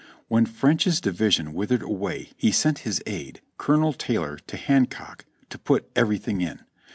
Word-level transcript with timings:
When 0.29 0.47
French's 0.47 0.99
division 0.99 1.53
withered 1.53 1.83
away 1.83 2.29
he 2.35 2.51
sent 2.51 2.79
his 2.79 3.03
aide. 3.05 3.39
Colonel 3.59 3.93
Taylor 3.93 4.39
to 4.47 4.57
Hancock 4.57 5.25
to 5.49 5.59
"put 5.59 5.91
everything 5.95 6.41
in." 6.41 6.61